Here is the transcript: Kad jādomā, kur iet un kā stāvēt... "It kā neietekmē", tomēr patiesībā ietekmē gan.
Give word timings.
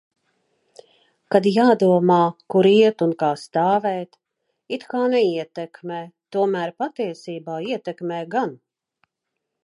Kad 1.33 1.47
jādomā, 1.49 2.15
kur 2.53 2.69
iet 2.69 3.03
un 3.05 3.11
kā 3.19 3.29
stāvēt... 3.41 4.17
"It 4.77 4.85
kā 4.93 5.01
neietekmē", 5.15 5.99
tomēr 6.37 6.73
patiesībā 6.85 7.59
ietekmē 7.75 8.19
gan. 8.37 8.55